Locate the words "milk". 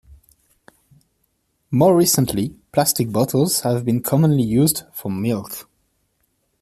5.11-5.69